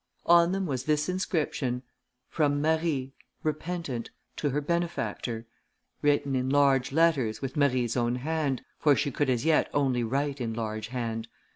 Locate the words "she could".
8.95-9.29